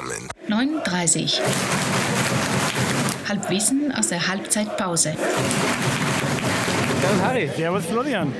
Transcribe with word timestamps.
zusammen. 0.00 0.28
39. 0.48 1.40
Halbwissen 3.28 3.92
aus 3.96 4.08
der 4.08 4.26
Halbzeitpause. 4.26 5.14
Servus 7.00 7.22
Harry. 7.22 7.50
Servus 7.56 7.84
Florian. 7.86 8.32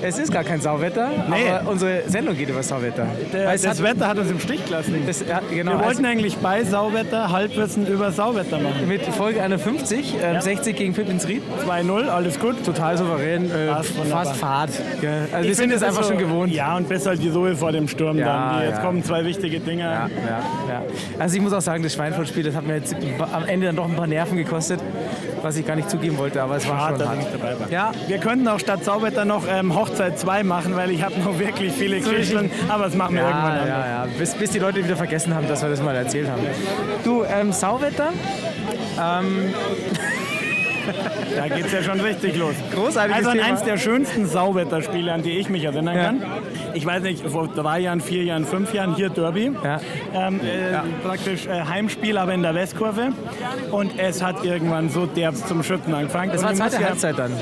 Es 0.00 0.18
ist 0.18 0.32
gar 0.32 0.44
kein 0.44 0.60
Sauwetter, 0.60 1.10
Nee. 1.28 1.50
aber 1.50 1.70
unsere 1.70 2.02
Sendung 2.06 2.36
geht 2.36 2.48
über 2.48 2.62
Sauwetter. 2.62 3.06
Der, 3.32 3.52
das 3.52 3.66
hat- 3.66 3.82
Wetter 3.82 4.06
hat 4.08 4.18
uns 4.18 4.30
im 4.30 4.38
Stich 4.38 4.64
gelassen. 4.64 4.94
das, 5.06 5.24
ja, 5.28 5.40
genau, 5.50 5.72
Wir 5.72 5.78
wollten 5.84 6.04
also 6.04 6.04
eigentlich 6.04 6.36
bei 6.38 6.62
Sauwetter 6.64 7.32
Halbwissen 7.32 7.86
über 7.86 8.12
Sauwetter 8.12 8.58
machen. 8.58 8.86
mit 8.86 9.02
Folge 9.06 9.42
51, 9.42 10.14
ähm, 10.22 10.40
60 10.40 10.76
gegen 10.76 10.94
Pippins 10.94 11.26
Ried. 11.26 11.42
2-0, 11.64 12.08
alles 12.08 12.38
gut. 12.38 12.64
Total 12.64 12.96
souverän, 12.96 13.50
äh, 13.50 13.74
fast 14.08 14.36
Fahrt. 14.36 14.70
Gell? 15.00 15.10
Also 15.32 15.44
wir 15.44 15.50
Ich 15.50 15.56
sind 15.56 15.62
finde, 15.64 15.76
es 15.76 15.82
einfach 15.82 16.02
ist 16.02 16.08
schon 16.08 16.18
so- 16.18 16.24
gewohnt. 16.24 16.52
Ja, 16.52 16.76
und 16.76 16.88
besser 16.88 17.10
halt 17.10 17.22
die 17.22 17.28
Ruhe 17.28 17.56
vor 17.56 17.72
dem 17.72 17.88
Sturm 17.88 18.18
Ja, 18.18 18.52
dann. 18.52 18.62
Jetzt 18.68 18.76
ja. 18.78 18.82
kommen 18.84 19.02
zwei 19.02 19.24
wichtige 19.24 19.58
Dinge. 19.60 19.82
Ja, 19.82 19.90
ja, 19.90 20.08
ja. 20.68 20.82
Also 21.18 21.36
ich 21.36 21.42
muss 21.42 21.52
auch 21.52 21.60
sagen, 21.60 21.82
das 21.82 21.94
Schweinfurt-Spiel, 21.94 22.44
das 22.44 22.54
hat 22.54 22.66
mir 22.66 22.76
jetzt 22.76 22.94
am 23.32 23.44
Ende 23.46 23.66
dann 23.66 23.76
doch 23.76 23.88
ein 23.88 23.96
paar 23.96 24.06
Nerven 24.06 24.36
gekostet, 24.36 24.80
was 25.42 25.56
ich 25.56 25.66
gar 25.66 25.76
nicht 25.76 25.90
zugeben 25.90 26.18
wollte, 26.18 26.42
aber 26.42 26.56
es 26.56 26.68
war 26.68 26.88
schon 26.88 26.98
dass 26.98 27.08
hart. 27.08 27.18
ich 27.18 27.24
nicht 27.24 27.34
dabei 27.42 27.58
war. 27.60 27.70
Ja, 27.70 27.92
Wir 28.06 28.18
könnten 28.18 28.48
auch 28.48 28.58
statt 28.58 28.84
Sauwetter 28.84 29.24
noch 29.24 29.44
ähm, 29.48 29.74
Hochzeit 29.74 30.18
2 30.18 30.42
machen, 30.44 30.76
weil 30.76 30.90
ich 30.90 31.02
habe 31.02 31.18
noch 31.20 31.38
wirklich 31.38 31.72
viele 31.72 32.00
Geschichten, 32.00 32.50
aber 32.68 32.84
das 32.84 32.94
machen 32.94 33.14
wir 33.16 33.22
irgendwann 33.22 33.56
ja, 33.56 33.62
anders. 33.62 33.68
ja, 33.68 34.04
ja. 34.04 34.06
Bis, 34.18 34.34
bis 34.34 34.50
die 34.50 34.58
Leute 34.58 34.84
wieder 34.84 34.96
vergessen 34.96 35.34
haben, 35.34 35.48
dass 35.48 35.62
wir 35.62 35.68
das 35.68 35.82
mal 35.82 35.94
erzählt 35.94 36.28
haben. 36.28 36.42
Du, 37.04 37.24
ähm, 37.24 37.52
Sauwetter, 37.52 38.12
Da 41.36 41.48
geht 41.48 41.66
es 41.66 41.72
ja 41.72 41.82
schon 41.82 42.00
richtig 42.00 42.36
los. 42.36 42.54
Großartiges 42.74 43.16
Also 43.26 43.30
an 43.30 43.40
eins 43.40 43.62
der 43.62 43.76
schönsten 43.78 44.26
Sauwetterspiele, 44.26 45.12
an 45.12 45.22
die 45.22 45.38
ich 45.38 45.48
mich 45.48 45.64
erinnern 45.64 45.96
Ja. 45.96 46.04
kann. 46.04 46.22
Ich 46.74 46.84
weiß 46.84 47.02
nicht, 47.02 47.28
vor 47.28 47.48
drei 47.48 47.80
Jahren, 47.80 48.00
vier 48.00 48.24
Jahren, 48.24 48.44
fünf 48.44 48.72
Jahren, 48.74 48.94
hier 48.94 49.08
Derby. 49.10 49.52
Ja. 49.64 49.80
Ähm, 50.14 50.40
äh, 50.40 50.78
Praktisch 51.06 51.46
äh, 51.46 51.62
Heimspiel, 51.64 52.16
aber 52.18 52.34
in 52.34 52.42
der 52.42 52.54
Westkurve. 52.54 53.12
Und 53.70 53.98
es 53.98 54.22
hat 54.22 54.44
irgendwann 54.44 54.88
so 54.90 55.06
derbst 55.06 55.48
zum 55.48 55.62
Schütten 55.62 55.94
angefangen. 55.94 56.32
das 56.32 56.42
war 56.42 56.54
zweite 56.54 56.76
ja, 56.80 56.88
Halbzeit 56.88 57.18
dann. 57.18 57.32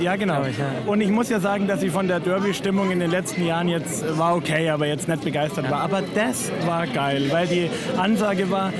Ja, 0.00 0.16
genau. 0.16 0.42
Ich, 0.48 0.58
ja. 0.58 0.64
Und 0.86 1.00
ich 1.00 1.10
muss 1.10 1.28
ja 1.28 1.40
sagen, 1.40 1.66
dass 1.66 1.82
ich 1.82 1.90
von 1.92 2.08
der 2.08 2.20
Derby-Stimmung 2.20 2.90
in 2.90 3.00
den 3.00 3.10
letzten 3.10 3.44
Jahren 3.46 3.68
jetzt 3.68 4.02
äh, 4.02 4.18
war 4.18 4.34
okay, 4.36 4.70
aber 4.70 4.86
jetzt 4.86 5.08
nicht 5.08 5.22
begeistert 5.24 5.70
war. 5.70 5.80
Aber 5.80 6.02
das 6.14 6.50
war 6.66 6.86
geil, 6.86 7.26
weil 7.30 7.46
die 7.46 7.70
Ansage 7.96 8.50
war, 8.50 8.72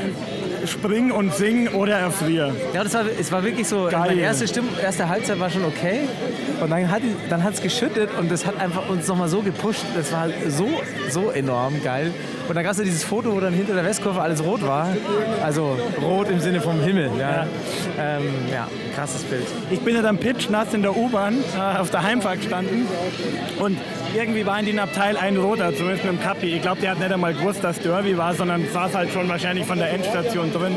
spring 0.67 1.11
und 1.11 1.35
sing 1.35 1.69
oder 1.69 1.95
erfrier. 1.99 2.55
Ja, 2.75 2.85
das 2.85 2.95
war, 2.95 3.05
es 3.19 3.33
war 3.33 3.43
wirklich 3.45 3.67
so, 3.67 3.89
Geil. 3.91 4.10
Meine 4.11 4.23
erste, 4.23 4.49
Stimmung, 4.49 4.71
erste 4.83 5.09
Halbzeit 5.09 5.39
war 5.39 5.51
schon 5.51 5.65
okay 5.65 6.01
und 6.61 6.71
dann 6.71 6.91
hat 6.91 7.03
dann 7.29 7.45
hat's 7.45 7.61
geschüttet 7.61 8.11
und 8.19 8.31
das 8.31 8.45
hat 8.47 8.59
einfach 8.59 8.89
uns 8.89 9.07
nochmal 9.07 9.29
so 9.29 9.41
gepusht, 9.41 9.85
das 9.95 10.13
war 10.13 10.29
so, 10.49 10.69
so 11.09 11.31
enorm 11.31 11.83
geil. 11.83 12.13
Und 12.49 12.55
dann 12.57 12.65
gab 12.65 12.73
es 12.73 12.79
ja 12.79 12.85
dieses 12.85 13.05
Foto, 13.05 13.33
wo 13.35 13.41
dann 13.41 13.55
hinter 13.55 13.75
der 13.75 13.85
Westkurve 13.85 14.21
alles 14.21 14.43
rot 14.45 14.67
war, 14.67 14.89
also 15.45 15.79
rot 16.03 16.29
im 16.29 16.41
Sinne 16.41 16.61
vom 16.61 16.81
Himmel. 16.81 17.11
Ja, 17.19 17.47
ähm, 17.99 18.25
ja 18.51 18.69
krasses 18.95 19.23
Bild. 19.23 19.47
Ich 19.71 19.81
bin 19.81 19.95
ja 19.95 20.03
dann 20.03 20.19
pitchnass 20.19 20.75
in 20.75 20.83
der 20.83 20.97
U-Bahn 20.97 21.37
äh, 21.57 21.79
auf 21.79 21.91
der 21.91 22.03
Heimfahrt 22.03 22.39
gestanden 22.39 22.87
und 23.61 23.79
irgendwie 24.15 24.45
war 24.47 24.59
in 24.59 24.67
dem 24.67 24.79
Abteil 24.79 25.17
ein 25.17 25.37
Roter, 25.37 25.75
zumindest 25.75 26.05
mit 26.05 26.15
dem 26.15 26.21
Kappi. 26.21 26.55
Ich 26.55 26.63
glaube, 26.63 26.81
der 26.81 26.93
hat 26.93 26.99
nicht 26.99 27.13
einmal 27.13 27.35
gewusst, 27.35 27.63
dass 27.63 27.79
Derby 27.81 28.17
war, 28.17 28.35
sondern 28.35 28.67
saß 28.73 28.95
halt 28.95 29.13
schon 29.13 29.29
wahrscheinlich 29.29 29.67
von 29.67 29.79
der 29.79 29.91
Endstation 29.91 30.53
drin. 30.53 30.77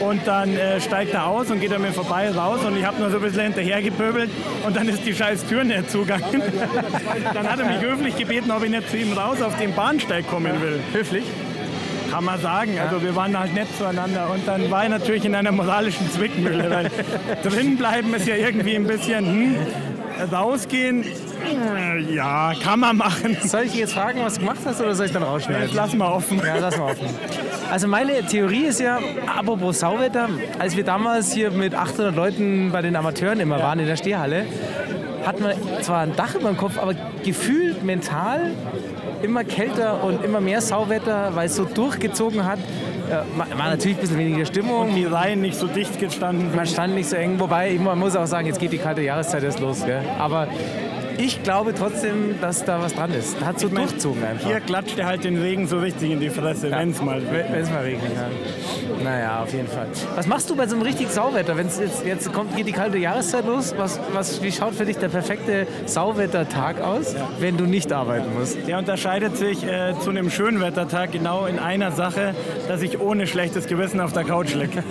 Und 0.00 0.26
dann 0.26 0.56
äh, 0.56 0.80
steigt 0.80 1.14
er 1.14 1.26
aus 1.26 1.50
und 1.50 1.60
geht 1.60 1.72
an 1.72 1.82
mir 1.82 1.92
vorbei 1.92 2.30
raus 2.30 2.64
und 2.64 2.76
ich 2.76 2.84
habe 2.84 3.00
nur 3.00 3.10
so 3.10 3.16
ein 3.16 3.22
bisschen 3.22 3.42
hinterhergepöbelt 3.42 4.30
und 4.66 4.76
dann 4.76 4.88
ist 4.88 5.04
die 5.04 5.14
scheiß 5.14 5.46
Tür 5.46 5.64
nicht 5.64 5.90
zugegangen. 5.90 6.42
dann 7.34 7.50
hat 7.50 7.58
er 7.58 7.66
mich 7.66 7.80
höflich 7.80 8.16
gebeten, 8.16 8.50
ob 8.50 8.62
ich 8.64 8.70
nicht 8.70 8.90
zu 8.90 8.96
ihm 8.96 9.12
raus 9.12 9.40
auf 9.42 9.56
den 9.58 9.74
Bahnsteig 9.74 10.28
kommen 10.28 10.60
will. 10.60 10.80
Höflich? 10.92 11.24
Kann 12.10 12.24
man 12.24 12.40
sagen. 12.40 12.78
Also 12.78 13.02
wir 13.02 13.16
waren 13.16 13.38
halt 13.38 13.54
nett 13.54 13.68
zueinander. 13.76 14.30
Und 14.30 14.46
dann 14.46 14.70
war 14.70 14.84
ich 14.84 14.90
natürlich 14.90 15.24
in 15.24 15.34
einer 15.34 15.52
moralischen 15.52 16.10
Zwickmühle, 16.10 16.70
weil 16.70 16.90
drin 17.42 17.76
bleiben 17.76 18.14
ist 18.14 18.28
ja 18.28 18.36
irgendwie 18.36 18.76
ein 18.76 18.86
bisschen, 18.86 19.26
hm, 19.26 19.56
rausgehen, 20.32 21.04
ja, 22.10 22.52
kann 22.62 22.80
man 22.80 22.96
machen. 22.96 23.36
Soll 23.42 23.62
ich 23.62 23.72
dich 23.72 23.80
jetzt 23.80 23.94
fragen, 23.94 24.20
was 24.22 24.34
du 24.34 24.40
gemacht 24.40 24.60
hast 24.64 24.80
oder 24.80 24.94
soll 24.94 25.06
ich 25.06 25.12
dann 25.12 25.22
rausschneiden? 25.22 25.64
Jetzt 25.64 25.74
lassen 25.74 25.98
wir 25.98 26.12
offen. 26.12 26.40
Ja, 26.44 26.56
lass 26.58 26.76
mal 26.76 26.92
offen. 26.92 27.06
Also 27.70 27.88
meine 27.88 28.24
Theorie 28.26 28.66
ist 28.66 28.80
ja, 28.80 28.98
apropos 29.26 29.80
Sauwetter, 29.80 30.28
als 30.58 30.76
wir 30.76 30.84
damals 30.84 31.32
hier 31.32 31.50
mit 31.50 31.74
800 31.74 32.14
Leuten 32.14 32.70
bei 32.72 32.82
den 32.82 32.96
Amateuren 32.96 33.40
immer 33.40 33.58
waren 33.60 33.78
in 33.78 33.86
der 33.86 33.96
Stehhalle, 33.96 34.46
hatten 35.24 35.42
wir 35.42 35.54
zwar 35.82 36.00
ein 36.00 36.14
Dach 36.16 36.34
über 36.34 36.48
dem 36.48 36.56
Kopf, 36.56 36.78
aber 36.78 36.94
gefühlt 37.24 37.82
mental 37.82 38.52
immer 39.22 39.42
kälter 39.42 40.04
und 40.04 40.22
immer 40.22 40.40
mehr 40.40 40.60
Sauwetter, 40.60 41.30
weil 41.34 41.46
es 41.46 41.56
so 41.56 41.64
durchgezogen 41.64 42.44
hat. 42.44 42.58
Ja, 43.10 43.24
war 43.36 43.70
natürlich 43.70 43.96
ein 43.96 44.00
bisschen 44.00 44.18
weniger 44.18 44.46
Stimmung. 44.46 44.94
Die 44.94 45.04
Reihen 45.04 45.40
nicht 45.40 45.58
so 45.58 45.66
dicht 45.66 45.98
gestanden. 45.98 46.54
Man 46.54 46.66
stand 46.66 46.94
nicht 46.94 47.08
so 47.08 47.16
eng, 47.16 47.38
wobei 47.38 47.72
man 47.82 47.98
muss 47.98 48.16
auch 48.16 48.26
sagen, 48.26 48.46
jetzt 48.46 48.60
geht 48.60 48.72
die 48.72 48.78
kalte 48.78 49.02
Jahreszeit 49.02 49.42
erst 49.42 49.60
los. 49.60 49.84
Gell? 49.84 50.02
Aber 50.18 50.46
ich 51.18 51.42
glaube 51.42 51.74
trotzdem, 51.74 52.40
dass 52.40 52.64
da 52.64 52.80
was 52.80 52.94
dran 52.94 53.12
ist. 53.12 53.40
Hat 53.44 53.58
so 53.58 53.66
Ich 53.68 53.72
mein, 53.72 53.86
durchzogen 53.86 54.24
einfach. 54.24 54.46
Hier 54.46 54.60
klatscht 54.60 54.98
er 54.98 55.06
halt 55.06 55.24
den 55.24 55.40
Regen 55.40 55.66
so 55.66 55.78
richtig 55.78 56.10
in 56.10 56.20
die 56.20 56.30
Fresse, 56.30 56.70
wenn 56.70 56.90
es 56.90 57.02
mal. 57.02 57.22
Wenn 57.30 57.60
es 57.60 57.70
mal 57.70 57.82
regnet, 57.82 58.12
ja. 58.14 58.28
Naja, 59.02 59.42
auf 59.42 59.52
jeden 59.52 59.68
Fall. 59.68 59.86
Was 60.14 60.26
machst 60.26 60.50
du 60.50 60.56
bei 60.56 60.66
so 60.66 60.74
einem 60.74 60.82
richtig 60.82 61.08
Sauwetter? 61.10 61.56
Wenn 61.56 61.66
es 61.66 61.78
jetzt, 61.78 62.04
jetzt 62.04 62.32
kommt, 62.32 62.56
geht 62.56 62.66
die 62.66 62.72
kalte 62.72 62.98
Jahreszeit 62.98 63.46
los, 63.46 63.74
was, 63.76 64.00
was, 64.12 64.42
wie 64.42 64.50
schaut 64.50 64.74
für 64.74 64.84
dich 64.84 64.96
der 64.96 65.08
perfekte 65.08 65.66
Sauwettertag 65.86 66.80
aus, 66.80 67.14
wenn 67.38 67.56
du 67.56 67.64
nicht 67.64 67.92
arbeiten 67.92 68.34
musst? 68.38 68.66
Der 68.66 68.78
unterscheidet 68.78 69.36
sich 69.36 69.64
äh, 69.64 69.94
zu 70.00 70.10
einem 70.10 70.30
Schönwettertag 70.30 71.12
genau 71.12 71.46
in 71.46 71.58
einer 71.58 71.92
Sache, 71.92 72.34
dass 72.68 72.82
ich 72.82 73.00
ohne 73.00 73.26
schlechtes 73.26 73.66
Gewissen 73.66 74.00
auf 74.00 74.12
der 74.12 74.24
Couch 74.24 74.54
liege. 74.54 74.82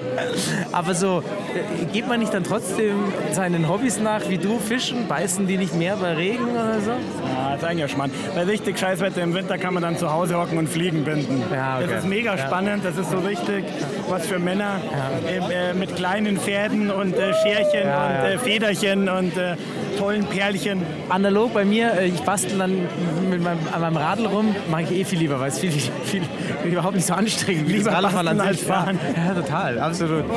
Aber 0.72 0.94
so, 0.94 1.22
äh, 1.54 1.84
geht 1.86 2.08
man 2.08 2.20
nicht 2.20 2.32
dann 2.32 2.44
trotzdem 2.44 2.96
seinen 3.32 3.68
Hobbys 3.68 4.00
nach, 4.00 4.28
wie 4.28 4.38
du, 4.38 4.58
Fischen, 4.58 5.08
beißen 5.08 5.48
die 5.50 5.56
nicht 5.56 5.74
mehr 5.74 5.96
bei 5.96 6.14
Regen 6.14 6.48
oder 6.50 6.80
so? 6.80 6.90
Ja, 6.90 7.54
ist 7.56 7.64
eigentlich 7.64 7.90
spannend. 7.90 8.14
Bei 8.34 8.44
richtig 8.44 8.78
Scheißwetter 8.78 9.20
im 9.22 9.34
Winter 9.34 9.58
kann 9.58 9.74
man 9.74 9.82
dann 9.82 9.98
zu 9.98 10.12
Hause 10.12 10.38
hocken 10.38 10.58
und 10.58 10.68
Fliegen 10.68 11.04
binden. 11.04 11.42
Ja, 11.52 11.78
okay. 11.78 11.88
Das 11.90 12.04
ist 12.04 12.08
mega 12.08 12.38
spannend, 12.38 12.84
das 12.84 12.96
ist 12.96 13.10
so 13.10 13.18
richtig 13.18 13.64
was 14.08 14.26
für 14.26 14.38
Männer 14.38 14.80
äh, 15.26 15.70
äh, 15.70 15.74
mit 15.74 15.96
kleinen 15.96 16.38
Pferden 16.38 16.90
und 16.90 17.16
äh, 17.16 17.32
Scherchen 17.42 17.86
Ja, 17.86 18.06
und 18.06 18.12
ja. 18.12 18.28
Äh, 18.30 18.38
Federchen 18.38 19.08
und 19.08 19.36
äh, 19.36 19.56
tollen 19.98 20.24
Perlchen. 20.26 20.82
Analog 21.08 21.52
bei 21.52 21.64
mir, 21.64 21.94
äh, 21.94 22.06
ich 22.06 22.20
bastel 22.22 22.58
dann 22.58 22.86
mit 23.28 23.42
meinem, 23.42 23.58
an 23.72 23.80
meinem 23.80 23.96
Radl 23.96 24.26
rum, 24.26 24.54
mag 24.70 24.84
ich 24.84 25.00
eh 25.00 25.04
viel 25.04 25.18
lieber, 25.18 25.40
weil 25.40 25.48
es 25.48 25.58
viel, 25.58 25.70
viel, 26.04 26.22
viel 26.62 26.72
überhaupt 26.72 26.94
nicht 26.94 27.06
so 27.06 27.14
anstrengend 27.14 27.68
wie 27.68 27.78
das 27.78 27.86
Lieber 27.86 28.04
Radfahren 28.04 28.40
als 28.40 28.62
fahren. 28.62 28.98
Ja, 29.16 29.26
ja, 29.26 29.34
total, 29.34 29.78
absolut. 29.80 30.24
Und 30.24 30.30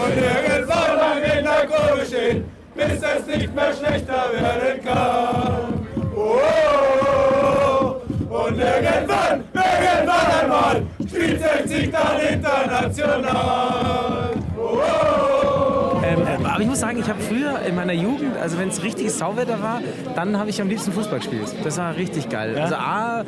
bis 2.75 3.01
es 3.01 3.25
nicht 3.27 3.55
mehr 3.55 3.73
schlechter 3.73 4.25
werden 4.33 4.83
kann. 4.83 5.87
Oh, 6.15 7.95
und 8.29 8.59
irgendwann, 8.59 9.43
irgendwann 9.53 10.31
einmal 10.41 10.81
spielt 11.07 11.41
60 11.41 11.91
dann 11.91 12.19
international. 12.19 14.22
Aber 16.53 16.61
ich 16.61 16.67
muss 16.67 16.79
sagen, 16.79 16.99
ich 16.99 17.09
habe 17.09 17.19
früher 17.19 17.59
in 17.67 17.75
meiner 17.75 17.93
Jugend, 17.93 18.37
also 18.37 18.59
wenn 18.59 18.69
es 18.69 18.83
richtig 18.83 19.11
Sauwetter 19.11 19.61
war, 19.63 19.81
dann 20.15 20.37
habe 20.37 20.51
ich 20.51 20.61
am 20.61 20.69
liebsten 20.69 20.91
Fußball 20.91 21.17
gespielt. 21.19 21.47
Das 21.63 21.79
war 21.79 21.95
richtig 21.95 22.29
geil. 22.29 22.55
Also 22.59 22.75
A, 22.75 23.23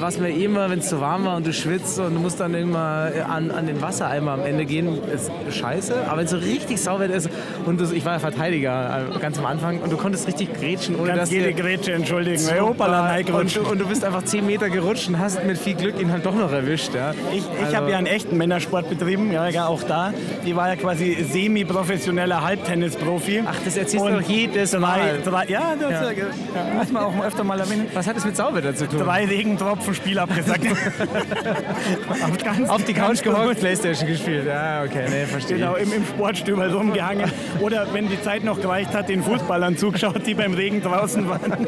was 0.00 0.18
mir 0.18 0.30
immer, 0.30 0.70
wenn 0.70 0.78
es 0.78 0.88
zu 0.88 1.00
warm 1.00 1.26
war 1.26 1.36
und 1.36 1.46
du 1.46 1.52
schwitzt 1.52 1.98
und 1.98 2.14
du 2.14 2.20
musst 2.20 2.40
dann 2.40 2.54
immer 2.54 3.10
äh, 3.14 3.20
an, 3.20 3.50
an 3.50 3.66
den 3.66 3.82
Wassereimer 3.82 4.32
am 4.32 4.44
Ende 4.44 4.64
gehen, 4.64 4.98
ist 5.12 5.30
scheiße. 5.54 6.06
Aber 6.06 6.18
wenn 6.18 6.24
es 6.24 6.30
so 6.30 6.38
richtig 6.38 6.80
Sauwetter 6.80 7.14
ist 7.14 7.28
und 7.66 7.78
du, 7.78 7.84
ich 7.92 8.04
war 8.06 8.14
ja 8.14 8.18
Verteidiger 8.20 9.06
äh, 9.14 9.18
ganz 9.18 9.38
am 9.38 9.44
Anfang 9.44 9.80
und 9.80 9.92
du 9.92 9.98
konntest 9.98 10.26
richtig 10.26 10.54
grätschen, 10.58 10.96
ohne 10.96 11.08
Ganz 11.08 11.20
dass 11.20 11.30
jede 11.30 11.52
Grätsche, 11.52 11.92
entschuldigen. 11.92 12.42
Hey, 12.48 12.60
Hopala, 12.60 13.16
und, 13.38 13.54
du, 13.54 13.60
und 13.60 13.78
du 13.80 13.86
bist 13.86 14.02
einfach 14.02 14.22
10 14.24 14.46
Meter 14.46 14.70
gerutscht 14.70 15.08
und 15.08 15.18
hast 15.18 15.44
mit 15.44 15.58
viel 15.58 15.74
Glück 15.74 16.00
ihn 16.00 16.10
halt 16.10 16.24
doch 16.24 16.34
noch 16.34 16.52
erwischt. 16.52 16.94
Ja. 16.94 17.12
Ich, 17.32 17.38
ich 17.38 17.64
Also- 17.66 17.76
habe 17.76 17.90
ja 17.90 17.98
einen 17.98 18.06
echten 18.06 18.36
Männersport 18.38 18.88
betrieben, 18.88 19.30
ja, 19.30 19.46
ja, 19.48 19.66
auch 19.66 19.82
da. 19.82 20.14
Ich 20.44 20.56
war 20.56 20.68
ja 20.68 20.76
quasi 20.76 21.22
semi-professioneller 21.30 22.45
Halbtennisprofi. 22.46 23.42
Ach, 23.44 23.54
das 23.64 23.76
erzählst 23.76 24.06
du 24.06 24.10
doch 24.10 24.20
jedes 24.22 24.72
Mal. 24.78 25.18
Drei, 25.24 25.44
ja, 25.46 25.74
das 25.78 25.90
Ja. 25.90 26.10
äh, 26.10 26.74
muss 26.76 26.92
man 26.92 27.02
auch 27.02 27.24
öfter 27.24 27.44
mal 27.44 27.58
erwähnen. 27.58 27.86
Was 27.94 28.06
hat 28.06 28.16
es 28.16 28.24
mit 28.24 28.36
Sauwetter 28.36 28.74
zu 28.74 28.86
tun? 28.88 29.00
Drei 29.00 29.24
Regentropfen 29.24 29.94
Spiel 29.94 30.18
abgesagt. 30.18 30.62
Ganz- 32.44 32.68
Auf 32.70 32.84
die 32.84 32.92
Couch 32.94 33.22
gehockt. 33.22 33.60
Playstation 33.60 34.08
gespielt. 34.08 34.46
Ja, 34.46 34.82
okay, 34.84 35.06
nee, 35.10 35.26
verstehe. 35.26 35.56
Genau, 35.58 35.74
im, 35.76 35.92
im 35.92 36.04
Sportstübel 36.06 36.70
rumgehangen. 36.72 37.30
Oder 37.60 37.86
wenn 37.92 38.08
die 38.08 38.20
Zeit 38.22 38.44
noch 38.44 38.60
gereicht 38.60 38.94
hat, 38.94 39.08
den 39.08 39.22
Fußballern 39.22 39.76
zugeschaut, 39.76 40.26
die 40.26 40.34
beim 40.34 40.54
Regen 40.54 40.82
draußen 40.82 41.28
waren. 41.28 41.66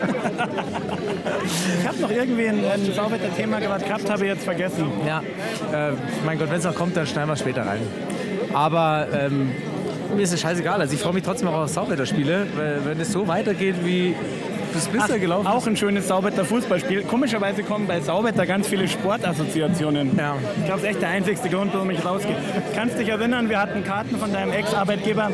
ich 1.80 1.88
habe 1.88 1.98
noch 2.00 2.10
irgendwie 2.10 2.48
ein, 2.48 2.60
ein 2.64 2.92
Sauwetter-Thema 2.94 3.58
gerade 3.60 3.84
gehabt, 3.84 4.08
habe 4.10 4.24
ich 4.24 4.30
jetzt 4.32 4.44
vergessen. 4.44 4.86
Ja, 5.06 5.22
äh, 5.72 5.92
mein 6.24 6.38
Gott, 6.38 6.50
wenn 6.50 6.58
es 6.58 6.64
noch 6.64 6.74
kommt, 6.74 6.96
dann 6.96 7.06
schneiden 7.06 7.28
wir 7.30 7.36
später 7.36 7.66
rein. 7.66 7.80
Aber 8.54 9.06
ähm, 9.12 9.50
mir 10.14 10.22
ist 10.22 10.32
es 10.32 10.40
scheißegal. 10.40 10.80
Also 10.80 10.94
ich 10.94 11.00
freue 11.00 11.14
mich 11.14 11.22
trotzdem 11.22 11.48
auch 11.48 11.64
auf 11.64 11.68
Sauwetterspiele, 11.68 12.46
weil 12.56 12.80
wenn 12.84 13.00
es 13.00 13.12
so 13.12 13.26
weitergeht 13.28 13.76
wie 13.84 14.14
bis, 14.72 14.86
bis 14.88 15.08
er 15.08 15.18
gelaufen 15.18 15.46
Auch 15.46 15.66
ein 15.66 15.76
schönes 15.76 16.08
Saubetter 16.08 16.44
Fußballspiel. 16.44 17.02
Komischerweise 17.02 17.62
kommen 17.62 17.86
bei 17.86 18.00
Saubetter 18.00 18.46
ganz 18.46 18.68
viele 18.68 18.86
Sportassoziationen. 18.86 20.16
Ja. 20.16 20.36
Ich 20.58 20.64
glaube, 20.66 20.80
das 20.80 20.82
ist 20.82 20.88
echt 20.88 21.02
der 21.02 21.08
einzigste 21.10 21.48
Grund, 21.48 21.72
warum 21.74 21.90
ich 21.90 22.04
rausgehe. 22.04 22.36
Kannst 22.74 22.98
dich 22.98 23.08
erinnern, 23.08 23.48
wir 23.48 23.60
hatten 23.60 23.84
Karten 23.84 24.16
von 24.18 24.32
deinem 24.32 24.52
Ex-Arbeitgeber 24.52 25.30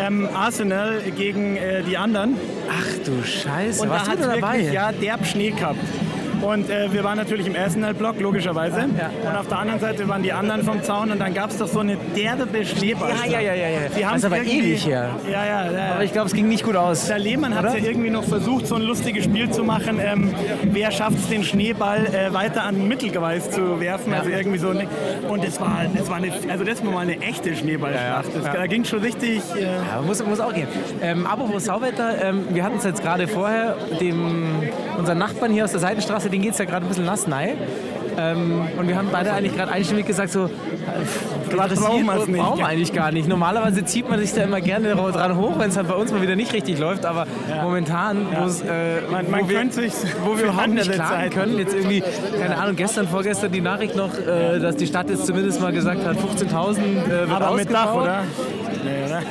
ähm, 0.00 0.28
Arsenal 0.34 1.00
gegen 1.16 1.56
äh, 1.56 1.82
die 1.82 1.96
anderen. 1.96 2.36
Ach 2.70 3.04
du 3.04 3.22
Scheiße, 3.24 3.82
Und 3.82 3.88
warst 3.88 4.08
da 4.08 4.16
du 4.16 4.22
dabei? 4.22 4.58
wirklich 4.58 4.72
ja, 4.72 4.92
derb 4.92 5.26
Schnee 5.26 5.50
gehabt. 5.50 5.78
Und 6.42 6.68
äh, 6.70 6.92
wir 6.92 7.04
waren 7.04 7.16
natürlich 7.16 7.46
im 7.46 7.56
Arsenal-Block, 7.56 8.20
logischerweise. 8.20 8.82
Und 8.84 9.36
auf 9.36 9.48
der 9.48 9.58
anderen 9.58 9.80
Seite 9.80 10.08
waren 10.08 10.22
die 10.22 10.32
anderen 10.32 10.62
vom 10.62 10.82
Zaun 10.82 11.10
und 11.10 11.18
dann 11.18 11.32
gab 11.34 11.50
es 11.50 11.58
doch 11.58 11.68
so 11.68 11.80
eine 11.80 11.96
derbe 12.16 12.64
Schneeballschlacht. 12.64 13.30
Ja, 13.30 13.40
ja, 13.40 13.54
ja, 13.54 13.68
ja, 13.68 13.68
ja. 13.68 13.80
Die 13.96 14.00
Das 14.00 14.04
haben's 14.10 14.18
ist 14.18 14.24
aber 14.26 14.36
irgendwie- 14.38 14.58
ewig 14.58 14.86
her. 14.86 15.10
Ja, 15.30 15.44
ja, 15.44 15.70
ja. 15.70 15.92
Aber 15.94 16.04
ich 16.04 16.12
glaube, 16.12 16.26
es 16.28 16.34
ging 16.34 16.48
nicht 16.48 16.64
gut 16.64 16.76
aus. 16.76 17.06
Der 17.06 17.18
Lehmann 17.18 17.54
hat 17.54 17.64
ja 17.64 17.76
irgendwie 17.84 18.10
noch 18.10 18.24
versucht, 18.24 18.66
so 18.66 18.74
ein 18.76 18.82
lustiges 18.82 19.24
Spiel 19.24 19.50
zu 19.50 19.64
machen. 19.64 20.00
Ähm, 20.04 20.34
wer 20.64 20.90
schafft 20.90 21.18
es, 21.18 21.28
den 21.28 21.44
Schneeball 21.44 22.06
äh, 22.06 22.32
weiter 22.32 22.64
an 22.64 22.86
Mittelgeweiß 22.88 23.50
zu 23.50 23.80
werfen? 23.80 24.12
Also 24.12 24.30
irgendwie 24.30 24.58
so. 24.58 24.70
Eine, 24.70 24.86
und 25.28 25.44
es 25.44 25.60
war, 25.60 25.80
es 25.94 26.08
war 26.08 26.16
eine, 26.16 26.32
also 26.50 26.64
das 26.64 26.84
war 26.84 26.92
mal 26.92 27.00
eine 27.00 27.20
echte 27.20 27.54
Schneeballschlacht. 27.54 28.28
Das, 28.34 28.44
Da 28.52 28.66
ging 28.66 28.84
schon 28.84 29.00
richtig. 29.00 29.40
Äh, 29.56 29.62
Ja, 29.64 30.00
muss, 30.04 30.24
muss 30.24 30.40
auch 30.40 30.52
gehen. 30.54 30.68
Ähm, 31.02 31.26
apropos 31.26 31.64
Sauwetter, 31.64 32.22
ähm, 32.22 32.44
wir 32.50 32.64
hatten 32.64 32.76
es 32.78 32.84
jetzt 32.84 33.02
gerade 33.02 33.26
vorher, 33.28 33.76
dem, 34.00 34.62
unseren 34.98 35.18
Nachbarn 35.18 35.52
hier 35.52 35.64
aus 35.64 35.70
der 35.72 35.80
Seitenstraße, 35.80 36.23
den 36.28 36.42
geht 36.42 36.52
es 36.52 36.58
ja 36.58 36.64
gerade 36.64 36.84
ein 36.84 36.88
bisschen 36.88 37.04
nass 37.06 37.26
rein. 37.30 37.50
Ähm, 38.16 38.62
und 38.78 38.86
wir 38.86 38.96
haben 38.96 39.08
beide 39.10 39.32
eigentlich 39.32 39.56
gerade 39.56 39.72
einstimmig 39.72 40.06
gesagt, 40.06 40.30
so, 40.30 40.44
äh, 40.44 40.48
gerade 41.52 41.74
brauchen 41.74 42.06
wir's 42.06 42.26
nicht, 42.28 42.38
brauchen 42.40 42.58
wir 42.58 42.66
eigentlich 42.66 42.92
gar 42.92 43.10
nicht. 43.10 43.26
Normalerweise 43.28 43.84
zieht 43.84 44.08
man 44.08 44.20
sich 44.20 44.32
da 44.32 44.42
immer 44.44 44.60
gerne 44.60 44.94
dran 44.94 45.36
hoch, 45.36 45.58
wenn 45.58 45.70
es 45.70 45.76
halt 45.76 45.88
bei 45.88 45.94
uns 45.94 46.12
mal 46.12 46.22
wieder 46.22 46.36
nicht 46.36 46.52
richtig 46.52 46.78
läuft, 46.78 47.06
aber 47.06 47.26
momentan, 47.62 48.26
wo's, 48.40 48.60
äh, 48.60 49.00
Man- 49.10 49.28
man 49.30 49.40
wo 49.40 49.48
wir, 49.48 49.58
wo 50.24 50.36
wir 50.38 50.44
überhaupt 50.44 50.68
nicht 50.68 50.92
klagen 50.92 51.10
Zeiten. 51.10 51.34
können, 51.34 51.58
jetzt 51.58 51.74
irgendwie, 51.74 52.04
keine 52.40 52.56
Ahnung, 52.56 52.76
gestern, 52.76 53.08
vorgestern 53.08 53.50
die 53.50 53.60
Nachricht 53.60 53.96
noch, 53.96 54.10
äh, 54.16 54.60
dass 54.60 54.76
die 54.76 54.86
Stadt 54.86 55.10
jetzt 55.10 55.26
zumindest 55.26 55.60
mal 55.60 55.72
gesagt 55.72 56.06
hat, 56.06 56.16
15.000 56.16 56.78
äh, 57.06 57.08
wird 57.28 57.30
aber 57.32 57.56
mit 57.56 57.72
Dach, 57.72 57.86
ausgebaut. 57.86 58.02
oder? 58.04 58.22
Nee, 58.84 59.04
oder? 59.06 59.22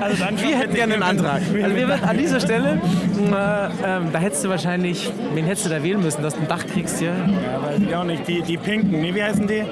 Also 0.00 0.24
dann 0.24 0.40
Wir 0.40 0.58
hätten 0.58 0.74
gerne 0.74 0.94
einen 0.94 1.02
Antrag. 1.02 1.40
Also 1.62 1.76
wir 1.76 2.08
an 2.08 2.18
dieser 2.18 2.40
Stelle, 2.40 2.72
äh, 2.72 3.86
ähm, 3.86 4.08
da 4.12 4.18
hättest 4.18 4.44
du 4.44 4.48
wahrscheinlich, 4.48 5.10
wen 5.34 5.44
hättest 5.44 5.66
du 5.66 5.70
da 5.70 5.82
wählen 5.82 6.02
müssen, 6.02 6.22
dass 6.22 6.34
du 6.34 6.40
ein 6.40 6.48
Dach 6.48 6.66
kriegst 6.66 6.98
hier? 6.98 7.10
Ja, 7.10 7.62
weiß 7.62 7.78
ich 7.80 7.96
auch 7.96 8.04
nicht. 8.04 8.26
Die, 8.28 8.42
die 8.42 8.56
Pinken, 8.56 9.00
nee, 9.00 9.14
wie 9.14 9.22
heißen 9.22 9.46
die? 9.46 9.62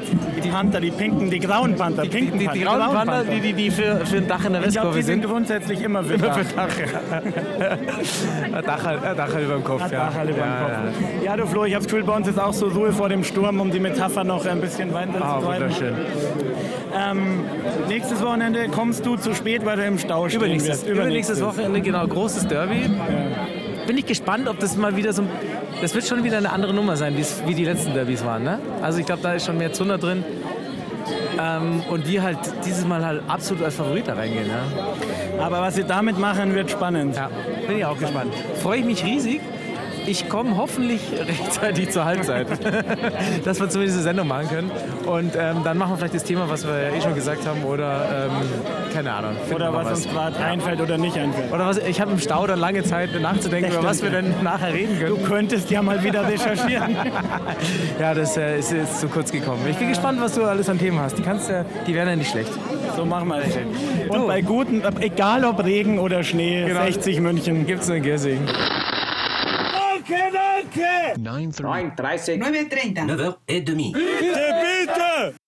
Die 0.42 0.48
Panther, 0.48 0.80
die 0.80 0.90
Pinken, 0.90 1.30
die 1.30 1.38
grauen 1.40 1.74
Panther. 1.76 2.02
Die, 2.02 2.08
Pinken 2.08 2.38
die, 2.38 2.48
die 2.48 2.60
grauen 2.60 2.80
Panther, 2.94 3.24
die, 3.24 3.40
die, 3.40 3.52
die 3.52 3.70
für, 3.70 4.06
für 4.06 4.18
ein 4.18 4.28
Dach 4.28 4.44
in 4.44 4.52
der 4.52 4.64
Westkurve 4.64 4.96
die 4.96 5.02
sind 5.02 5.22
sind. 5.22 5.30
grundsätzlich 5.30 5.82
immer 5.82 6.02
für 6.04 6.14
Immer 6.14 6.28
Dach. 6.28 6.38
für 6.38 6.54
Dach, 6.56 6.68
ja. 8.52 8.62
Dach, 8.62 8.84
halt- 8.84 9.18
Dach 9.18 9.34
halt 9.34 9.44
über 9.44 9.54
dem 9.54 9.64
Kopf, 9.64 9.82
ja. 9.90 10.06
Dach 10.06 10.16
alle 10.16 10.32
beim 10.32 10.40
ja, 10.40 10.60
Kopf. 10.62 11.24
Ja, 11.24 11.36
du 11.36 11.46
Flo, 11.46 11.64
ich 11.64 11.74
das 11.74 11.84
Gefühl, 11.84 12.04
bei 12.04 12.14
uns 12.14 12.28
ist 12.28 12.38
auch 12.38 12.52
so 12.52 12.68
Ruhe 12.68 12.92
vor 12.92 13.08
dem 13.08 13.24
Sturm, 13.24 13.60
um 13.60 13.70
die 13.70 13.80
Metapher 13.80 14.24
noch 14.24 14.46
ein 14.46 14.60
bisschen 14.60 14.92
weiter. 14.94 15.12
Ah, 15.20 15.40
zu 15.40 15.46
treiben. 15.46 15.62
wunderschön. 15.64 15.94
Ähm, 17.10 17.40
nächstes 17.88 18.22
Wochenende 18.22 18.68
kommst 18.68 19.04
du 19.06 19.16
zu 19.16 19.34
spät, 19.34 19.64
weil 19.64 19.76
du 19.76 19.84
im 19.84 19.98
Stau 19.98 20.28
stehen 20.28 20.40
Übernächstes, 20.40 20.82
wirst. 20.82 20.88
übernächstes 20.88 21.42
Wochenende, 21.42 21.80
genau, 21.80 22.06
großes 22.06 22.46
Derby. 22.48 22.90
Bin 23.86 23.98
ich 23.98 24.06
gespannt, 24.06 24.48
ob 24.48 24.58
das 24.58 24.76
mal 24.76 24.96
wieder 24.96 25.12
so 25.12 25.22
ein. 25.22 25.28
Das 25.80 25.94
wird 25.94 26.06
schon 26.06 26.22
wieder 26.22 26.38
eine 26.38 26.52
andere 26.52 26.72
Nummer 26.72 26.96
sein, 26.96 27.16
wie 27.46 27.54
die 27.54 27.64
letzten 27.64 27.92
Derbys 27.92 28.24
waren. 28.24 28.44
Ne? 28.44 28.60
Also 28.82 29.00
ich 29.00 29.06
glaube, 29.06 29.22
da 29.22 29.32
ist 29.32 29.46
schon 29.46 29.58
mehr 29.58 29.72
Zunder 29.72 29.98
drin. 29.98 30.24
Ähm, 31.40 31.82
und 31.90 32.06
wir 32.06 32.22
halt 32.22 32.38
dieses 32.64 32.86
Mal 32.86 33.04
halt 33.04 33.22
absolut 33.26 33.64
als 33.64 33.74
Favorit 33.74 34.06
da 34.06 34.14
reingehen. 34.14 34.46
Ja? 34.46 35.44
Aber 35.44 35.60
was 35.60 35.74
sie 35.74 35.82
damit 35.84 36.18
machen, 36.18 36.54
wird 36.54 36.70
spannend. 36.70 37.16
Ja, 37.16 37.30
bin 37.66 37.78
ich 37.78 37.84
auch 37.84 37.98
gespannt. 37.98 38.32
Freue 38.62 38.78
ich 38.78 38.84
mich 38.84 39.04
riesig. 39.04 39.40
Ich 40.06 40.28
komme 40.28 40.56
hoffentlich 40.56 41.00
rechtzeitig 41.26 41.90
zur 41.90 42.04
Halbzeit, 42.04 42.46
dass 43.44 43.60
wir 43.60 43.68
zumindest 43.68 43.98
eine 43.98 44.04
Sendung 44.04 44.28
machen 44.28 44.48
können. 44.48 44.70
Und 45.06 45.34
ähm, 45.36 45.58
dann 45.64 45.78
machen 45.78 45.92
wir 45.92 45.96
vielleicht 45.98 46.14
das 46.14 46.24
Thema, 46.24 46.48
was 46.48 46.66
wir 46.66 46.82
ja 46.82 46.88
eh 46.96 47.00
schon 47.00 47.14
gesagt 47.14 47.46
haben, 47.46 47.62
oder 47.64 48.28
ähm, 48.30 48.30
keine 48.92 49.12
Ahnung. 49.12 49.36
Oder 49.54 49.72
was 49.72 49.86
was. 49.86 49.98
uns 50.04 50.08
gerade 50.12 50.36
einfällt 50.38 50.80
oder 50.80 50.98
nicht 50.98 51.16
einfällt. 51.16 51.52
Oder 51.52 51.66
was, 51.66 51.78
ich 51.78 52.00
habe 52.00 52.10
im 52.12 52.18
Stau 52.18 52.46
dann 52.46 52.58
lange 52.58 52.82
Zeit 52.82 53.10
nachzudenken, 53.20 53.70
Das 53.70 53.78
über 53.78 53.88
was 53.88 54.02
wir 54.02 54.10
denn 54.10 54.34
nachher 54.42 54.72
reden 54.74 54.98
Du 55.00 55.14
können. 55.16 55.24
könntest 55.28 55.70
ja 55.70 55.82
mal 55.82 56.02
wieder 56.02 56.26
recherchieren. 56.28 56.96
Ja, 58.00 58.14
das 58.14 58.36
äh, 58.36 58.58
ist 58.58 58.72
jetzt 58.72 59.00
zu 59.00 59.08
kurz 59.08 59.30
gekommen. 59.30 59.60
Ich 59.70 59.76
bin 59.76 59.88
gespannt, 59.88 60.20
was 60.20 60.34
du 60.34 60.42
alles 60.44 60.68
an 60.68 60.78
Themen 60.78 60.98
hast. 60.98 61.16
Die, 61.18 61.22
kannst, 61.22 61.48
ja- 61.50 61.64
die 61.86 61.94
wären 61.94 62.08
ja 62.08 62.16
nicht 62.16 62.30
schlecht. 62.30 62.50
so 62.96 63.04
machen 63.04 63.28
wir 63.28 63.38
es. 63.38 63.54
Du. 64.08 64.14
Und 64.14 64.26
bei 64.26 64.40
guten, 64.40 64.82
egal 65.00 65.44
ob 65.44 65.62
Regen 65.64 65.98
oder 65.98 66.22
Schnee, 66.24 66.64
Genau. 66.66 66.82
60 66.84 67.20
München. 67.20 67.66
Gibt's 67.66 67.88
quedan 70.12 70.68
que 70.68 71.14
9.30. 71.16 72.36
9.30. 72.38 73.06
9h30. 73.06 75.41